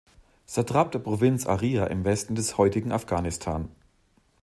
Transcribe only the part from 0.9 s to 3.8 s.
der Provinz Aria im Westen des heutigen Afghanistan.